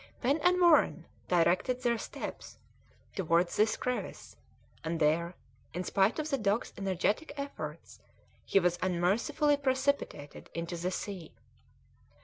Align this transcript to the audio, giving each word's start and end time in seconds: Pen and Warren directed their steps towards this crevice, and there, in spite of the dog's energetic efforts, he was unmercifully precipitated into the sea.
Pen 0.19 0.39
and 0.39 0.59
Warren 0.59 1.05
directed 1.27 1.83
their 1.83 1.99
steps 1.99 2.57
towards 3.15 3.55
this 3.55 3.77
crevice, 3.77 4.35
and 4.83 4.99
there, 4.99 5.35
in 5.75 5.83
spite 5.83 6.17
of 6.17 6.31
the 6.31 6.39
dog's 6.39 6.73
energetic 6.75 7.31
efforts, 7.37 7.99
he 8.43 8.59
was 8.59 8.79
unmercifully 8.81 9.57
precipitated 9.57 10.49
into 10.55 10.75
the 10.75 10.89
sea. 10.89 11.33